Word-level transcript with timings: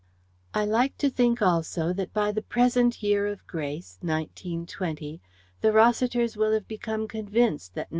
I 0.55 0.65
like 0.65 0.97
to 0.97 1.11
think 1.11 1.43
also 1.43 1.93
that 1.93 2.11
by 2.11 2.31
the 2.31 2.41
present 2.41 3.03
year 3.03 3.27
of 3.27 3.45
grace 3.45 3.99
1920 4.01 5.21
the 5.61 5.71
Rossiters 5.71 6.35
will 6.35 6.53
have 6.53 6.67
become 6.67 7.07
convinced 7.07 7.75
that 7.75 7.87
No. 7.87 7.89